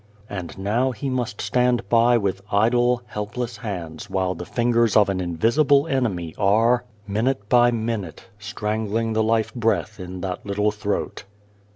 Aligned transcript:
And 0.27 0.57
now 0.57 0.89
he 0.89 1.11
must 1.11 1.41
stand 1.41 1.87
by 1.87 2.17
with 2.17 2.41
idle, 2.51 3.03
helpless 3.05 3.57
hands 3.57 4.09
while 4.09 4.33
the 4.33 4.47
fingers 4.47 4.95
of 4.97 5.09
an 5.09 5.21
invisible 5.21 5.85
enemy 5.85 6.33
are, 6.39 6.85
minute 7.05 7.47
by 7.49 7.69
minute, 7.69 8.25
strangling 8.39 9.13
the 9.13 9.21
life 9.21 9.53
breath 9.53 9.99
in 9.99 10.21
that 10.21 10.43
little 10.43 10.71
throat. 10.71 11.25